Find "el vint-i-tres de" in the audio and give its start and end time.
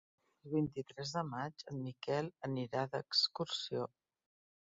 0.45-1.21